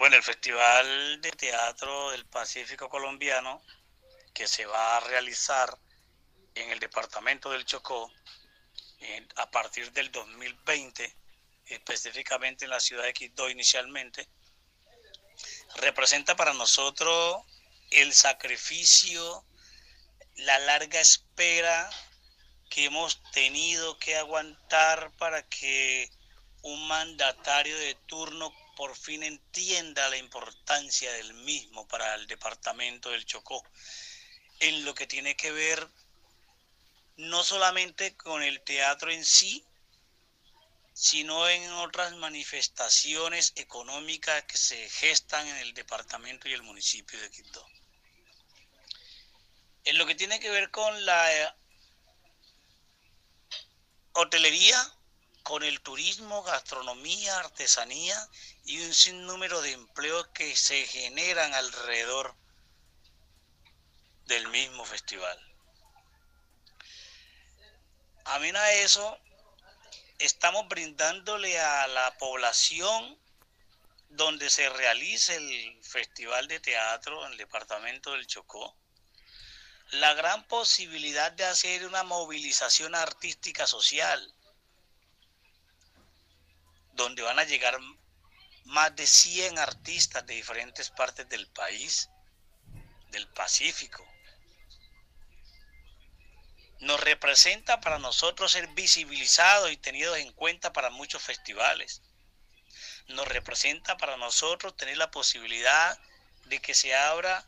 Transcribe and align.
Bueno, 0.00 0.16
el 0.16 0.22
Festival 0.22 1.20
de 1.20 1.30
Teatro 1.32 2.12
del 2.12 2.24
Pacífico 2.24 2.88
Colombiano, 2.88 3.62
que 4.32 4.48
se 4.48 4.64
va 4.64 4.96
a 4.96 5.00
realizar 5.00 5.76
en 6.54 6.70
el 6.70 6.78
departamento 6.78 7.50
del 7.50 7.66
Chocó 7.66 8.10
a 9.36 9.50
partir 9.50 9.92
del 9.92 10.10
2020, 10.10 11.14
específicamente 11.66 12.64
en 12.64 12.70
la 12.70 12.80
ciudad 12.80 13.04
de 13.04 13.12
Quito 13.12 13.50
inicialmente, 13.50 14.26
representa 15.74 16.34
para 16.34 16.54
nosotros 16.54 17.42
el 17.90 18.14
sacrificio, 18.14 19.44
la 20.36 20.58
larga 20.60 20.98
espera 20.98 21.90
que 22.70 22.86
hemos 22.86 23.22
tenido 23.32 23.98
que 23.98 24.16
aguantar 24.16 25.14
para 25.18 25.46
que 25.46 26.10
un 26.62 26.88
mandatario 26.88 27.78
de 27.78 27.96
turno 28.06 28.50
por 28.80 28.96
fin 28.96 29.22
entienda 29.22 30.08
la 30.08 30.16
importancia 30.16 31.12
del 31.12 31.34
mismo 31.34 31.86
para 31.86 32.14
el 32.14 32.26
departamento 32.26 33.10
del 33.10 33.26
Chocó, 33.26 33.62
en 34.58 34.86
lo 34.86 34.94
que 34.94 35.06
tiene 35.06 35.36
que 35.36 35.52
ver 35.52 35.86
no 37.18 37.44
solamente 37.44 38.16
con 38.16 38.42
el 38.42 38.62
teatro 38.62 39.10
en 39.10 39.22
sí, 39.22 39.62
sino 40.94 41.46
en 41.46 41.70
otras 41.72 42.14
manifestaciones 42.14 43.52
económicas 43.56 44.44
que 44.44 44.56
se 44.56 44.88
gestan 44.88 45.46
en 45.46 45.56
el 45.56 45.74
departamento 45.74 46.48
y 46.48 46.54
el 46.54 46.62
municipio 46.62 47.20
de 47.20 47.30
Quito. 47.30 47.62
En 49.84 49.98
lo 49.98 50.06
que 50.06 50.14
tiene 50.14 50.40
que 50.40 50.48
ver 50.48 50.70
con 50.70 51.04
la 51.04 51.36
eh, 51.36 51.52
hotelería, 54.12 54.90
con 55.42 55.62
el 55.62 55.80
turismo, 55.80 56.42
gastronomía, 56.42 57.38
artesanía 57.38 58.16
y 58.64 58.80
un 58.80 58.94
sinnúmero 58.94 59.62
de 59.62 59.72
empleos 59.72 60.28
que 60.28 60.54
se 60.56 60.86
generan 60.86 61.54
alrededor 61.54 62.36
del 64.26 64.48
mismo 64.48 64.84
festival. 64.84 65.38
Amén 68.24 68.56
a 68.56 68.72
eso, 68.72 69.18
estamos 70.18 70.68
brindándole 70.68 71.58
a 71.58 71.88
la 71.88 72.16
población 72.18 73.18
donde 74.10 74.50
se 74.50 74.68
realice 74.68 75.36
el 75.36 75.84
Festival 75.84 76.46
de 76.48 76.60
Teatro 76.60 77.24
en 77.24 77.32
el 77.32 77.38
departamento 77.38 78.12
del 78.12 78.26
Chocó, 78.26 78.76
la 79.92 80.14
gran 80.14 80.46
posibilidad 80.46 81.32
de 81.32 81.44
hacer 81.44 81.86
una 81.86 82.02
movilización 82.02 82.94
artística 82.94 83.66
social 83.66 84.34
donde 86.92 87.22
van 87.22 87.38
a 87.38 87.44
llegar 87.44 87.78
más 88.64 88.94
de 88.94 89.06
100 89.06 89.58
artistas 89.58 90.26
de 90.26 90.34
diferentes 90.34 90.90
partes 90.90 91.28
del 91.28 91.46
país, 91.48 92.08
del 93.10 93.26
Pacífico. 93.28 94.06
Nos 96.80 97.00
representa 97.00 97.80
para 97.80 97.98
nosotros 97.98 98.52
ser 98.52 98.68
visibilizados 98.68 99.70
y 99.70 99.76
tenidos 99.76 100.18
en 100.18 100.32
cuenta 100.32 100.72
para 100.72 100.90
muchos 100.90 101.22
festivales. 101.22 102.02
Nos 103.08 103.28
representa 103.28 103.96
para 103.96 104.16
nosotros 104.16 104.76
tener 104.76 104.96
la 104.96 105.10
posibilidad 105.10 105.98
de 106.46 106.60
que 106.60 106.74
se 106.74 106.94
abra 106.94 107.46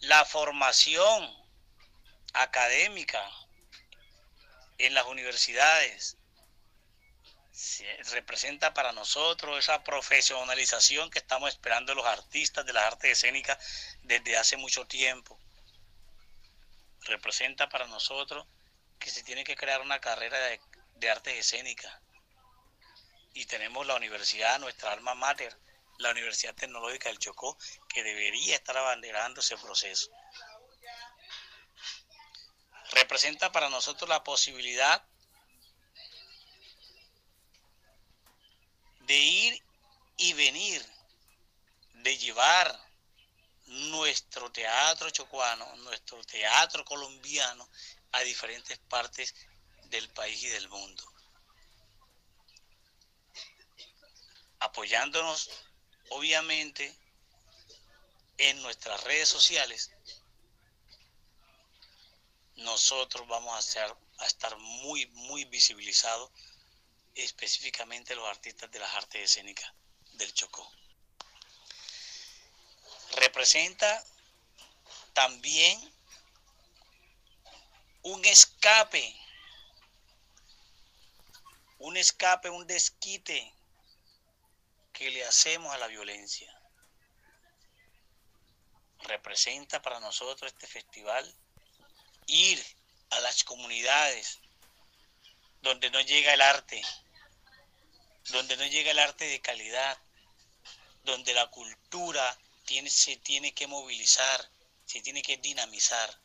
la 0.00 0.24
formación 0.24 1.30
académica 2.32 3.22
en 4.78 4.94
las 4.94 5.06
universidades, 5.06 6.16
representa 8.10 8.74
para 8.74 8.92
nosotros 8.92 9.58
esa 9.58 9.84
profesionalización 9.84 11.10
que 11.10 11.20
estamos 11.20 11.50
esperando 11.50 11.94
los 11.94 12.06
artistas 12.06 12.66
de 12.66 12.72
las 12.72 12.84
artes 12.84 13.12
escénicas 13.12 13.58
desde 14.02 14.36
hace 14.36 14.56
mucho 14.56 14.86
tiempo. 14.86 15.38
Representa 17.02 17.68
para 17.68 17.86
nosotros 17.86 18.46
que 18.98 19.10
se 19.10 19.22
tiene 19.22 19.44
que 19.44 19.56
crear 19.56 19.80
una 19.82 20.00
carrera 20.00 20.38
de, 20.96 21.10
artes 21.10 21.38
escénicas. 21.38 21.92
Y 23.34 23.46
tenemos 23.46 23.86
la 23.86 23.94
universidad, 23.96 24.58
nuestra 24.58 24.92
alma 24.92 25.14
mater, 25.14 25.56
la 25.98 26.10
Universidad 26.10 26.54
Tecnológica 26.54 27.08
del 27.08 27.18
Chocó, 27.18 27.58
que 27.88 28.02
debería 28.02 28.56
estar 28.56 28.76
abanderando 28.76 29.40
ese 29.40 29.58
proceso. 29.58 30.10
Representa 32.92 33.52
para 33.52 33.68
nosotros 33.68 34.08
la 34.08 34.24
posibilidad 34.24 35.04
de 39.06 39.16
ir 39.16 39.64
y 40.16 40.32
venir, 40.34 40.84
de 41.94 42.16
llevar 42.18 42.78
nuestro 43.66 44.50
teatro 44.52 45.10
chocuano, 45.10 45.76
nuestro 45.76 46.22
teatro 46.24 46.84
colombiano 46.84 47.68
a 48.12 48.20
diferentes 48.20 48.78
partes 48.78 49.34
del 49.84 50.08
país 50.10 50.42
y 50.42 50.48
del 50.48 50.68
mundo. 50.68 51.02
Apoyándonos, 54.60 55.50
obviamente, 56.10 56.96
en 58.38 58.62
nuestras 58.62 59.02
redes 59.04 59.28
sociales, 59.28 59.90
nosotros 62.56 63.26
vamos 63.28 63.56
a, 63.58 63.62
ser, 63.62 63.94
a 64.18 64.26
estar 64.26 64.56
muy, 64.58 65.06
muy 65.06 65.44
visibilizados 65.44 66.30
específicamente 67.14 68.14
los 68.14 68.28
artistas 68.28 68.70
de 68.70 68.78
las 68.78 68.92
artes 68.94 69.22
escénicas 69.22 69.72
del 70.14 70.32
Chocó. 70.32 70.70
Representa 73.16 74.04
también 75.12 75.78
un 78.02 78.24
escape, 78.24 79.16
un 81.78 81.96
escape, 81.96 82.50
un 82.50 82.66
desquite 82.66 83.54
que 84.92 85.10
le 85.10 85.24
hacemos 85.24 85.72
a 85.72 85.78
la 85.78 85.86
violencia. 85.86 86.52
Representa 89.00 89.82
para 89.82 90.00
nosotros 90.00 90.52
este 90.52 90.66
festival 90.66 91.34
ir 92.26 92.64
a 93.10 93.20
las 93.20 93.44
comunidades 93.44 94.40
donde 95.62 95.90
no 95.90 96.00
llega 96.00 96.34
el 96.34 96.42
arte, 96.42 96.82
donde 98.30 98.56
no 98.56 98.66
llega 98.66 98.90
el 98.90 98.98
arte 98.98 99.26
de 99.26 99.40
calidad, 99.40 99.98
donde 101.04 101.34
la 101.34 101.50
cultura 101.50 102.38
se 102.88 103.16
tiene 103.16 103.52
que 103.52 103.66
movilizar, 103.66 104.50
se 104.86 105.00
tiene 105.02 105.22
que 105.22 105.36
dinamizar. 105.36 106.18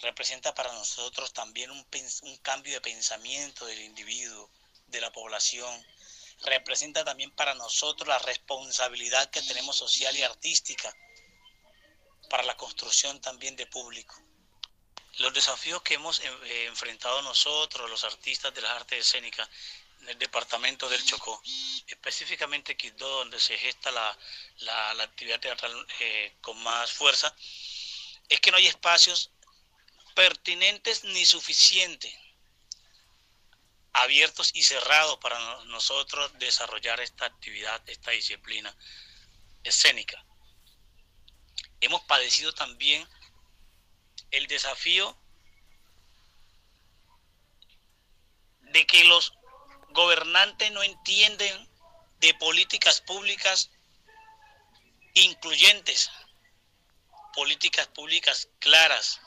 Representa 0.00 0.54
para 0.54 0.72
nosotros 0.72 1.32
también 1.32 1.70
un 1.70 2.36
cambio 2.42 2.74
de 2.74 2.80
pensamiento 2.80 3.66
del 3.66 3.80
individuo, 3.80 4.50
de 4.88 5.00
la 5.00 5.12
población. 5.12 5.86
Representa 6.42 7.04
también 7.04 7.30
para 7.30 7.54
nosotros 7.54 8.08
la 8.08 8.18
responsabilidad 8.18 9.30
que 9.30 9.42
tenemos 9.42 9.76
social 9.76 10.14
y 10.16 10.22
artística 10.22 10.94
para 12.28 12.42
la 12.42 12.56
construcción 12.56 13.20
también 13.20 13.56
de 13.56 13.66
público. 13.66 14.25
Los 15.18 15.32
desafíos 15.32 15.82
que 15.82 15.94
hemos 15.94 16.20
eh, 16.20 16.66
enfrentado 16.66 17.22
nosotros, 17.22 17.88
los 17.88 18.04
artistas 18.04 18.52
de 18.52 18.60
las 18.60 18.72
artes 18.72 19.00
escénicas, 19.06 19.48
en 20.02 20.10
el 20.10 20.18
departamento 20.18 20.88
del 20.88 21.04
Chocó, 21.04 21.42
específicamente 21.86 22.76
Quito, 22.76 23.08
donde 23.08 23.40
se 23.40 23.56
gesta 23.56 23.90
la, 23.90 25.02
actividad 25.02 25.40
teatral 25.40 25.86
eh, 26.00 26.36
con 26.40 26.62
más 26.62 26.92
fuerza, 26.92 27.34
es 28.28 28.40
que 28.40 28.50
no 28.50 28.58
hay 28.58 28.66
espacios 28.66 29.30
pertinentes 30.14 31.04
ni 31.04 31.24
suficientes, 31.24 32.14
abiertos 33.92 34.50
y 34.54 34.62
cerrados 34.62 35.18
para 35.18 35.64
nosotros 35.64 36.30
desarrollar 36.38 37.00
esta 37.00 37.24
actividad, 37.24 37.82
esta 37.88 38.10
disciplina 38.10 38.76
escénica. 39.64 40.22
Hemos 41.80 42.02
padecido 42.02 42.52
también 42.52 43.06
el 44.30 44.46
desafío 44.46 45.16
de 48.60 48.86
que 48.86 49.04
los 49.04 49.32
gobernantes 49.90 50.70
no 50.72 50.82
entienden 50.82 51.68
de 52.18 52.34
políticas 52.34 53.00
públicas 53.00 53.70
incluyentes, 55.14 56.10
políticas 57.34 57.86
públicas 57.88 58.48
claras, 58.58 59.20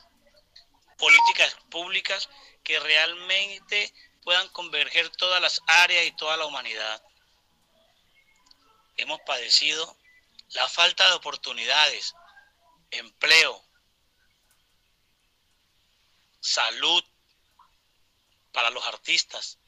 políticas 0.98 1.56
públicas 1.70 2.30
que 2.64 2.80
realmente 2.80 3.94
puedan 4.24 4.48
converger 4.50 5.10
todas 5.10 5.42
las 5.42 5.62
áreas 5.66 6.06
y 6.06 6.12
toda 6.12 6.38
la 6.38 6.46
humanidad. 6.46 7.02
Hemos 8.98 9.20
padecido 9.22 9.98
la 10.50 10.68
falta 10.68 11.08
de 11.08 11.16
oportunidades, 11.16 12.14
empleo, 12.92 13.64
salud 16.50 17.04
para 18.52 18.72
los 18.72 18.86
artistas, 18.88 19.60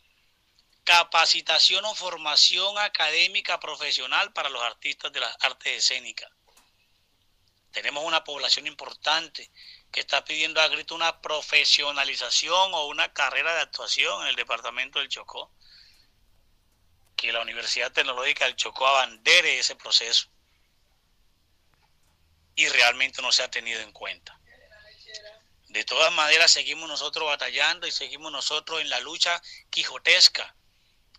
capacitación 0.83 1.85
o 1.85 1.93
formación 1.93 2.77
académica 2.79 3.59
profesional 3.59 4.33
para 4.33 4.49
los 4.49 4.63
artistas 4.63 5.11
de 5.13 5.19
las 5.19 5.37
artes 5.41 5.77
escénicas. 5.77 6.31
Tenemos 7.71 8.03
una 8.03 8.23
población 8.23 8.65
importante 8.67 9.51
que 9.91 9.99
está 9.99 10.25
pidiendo 10.25 10.59
a 10.59 10.67
grito 10.67 10.95
una 10.95 11.21
profesionalización 11.21 12.73
o 12.73 12.87
una 12.87 13.13
carrera 13.13 13.53
de 13.53 13.61
actuación 13.61 14.23
en 14.23 14.29
el 14.29 14.35
departamento 14.35 14.99
del 14.99 15.07
Chocó. 15.07 15.53
Que 17.15 17.31
la 17.31 17.41
Universidad 17.41 17.91
Tecnológica 17.93 18.45
del 18.45 18.55
Chocó 18.55 18.87
abandere 18.87 19.59
ese 19.59 19.75
proceso 19.75 20.29
y 22.55 22.67
realmente 22.67 23.21
no 23.21 23.31
se 23.31 23.43
ha 23.43 23.51
tenido 23.51 23.79
en 23.81 23.91
cuenta. 23.93 24.40
De 25.71 25.85
todas 25.85 26.11
maneras, 26.11 26.51
seguimos 26.51 26.89
nosotros 26.89 27.25
batallando 27.25 27.87
y 27.87 27.91
seguimos 27.91 28.29
nosotros 28.29 28.81
en 28.81 28.89
la 28.89 28.99
lucha 28.99 29.41
quijotesca 29.69 30.53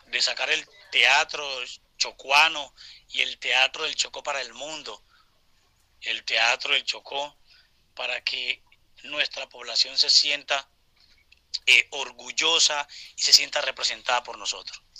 de 0.08 0.20
sacar 0.20 0.50
el 0.50 0.68
teatro 0.90 1.42
chocuano 1.96 2.74
y 3.08 3.22
el 3.22 3.38
teatro 3.38 3.84
del 3.84 3.96
Chocó 3.96 4.22
para 4.22 4.42
el 4.42 4.52
mundo, 4.52 5.02
el 6.02 6.22
teatro 6.24 6.74
del 6.74 6.84
Chocó, 6.84 7.34
para 7.94 8.22
que 8.22 8.62
nuestra 9.04 9.48
población 9.48 9.96
se 9.96 10.10
sienta 10.10 10.68
eh, 11.64 11.88
orgullosa 11.92 12.86
y 13.16 13.22
se 13.22 13.32
sienta 13.32 13.62
representada 13.62 14.22
por 14.22 14.36
nosotros. 14.36 14.82